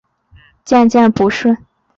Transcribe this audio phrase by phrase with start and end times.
[0.65, 1.55] 渐渐不顺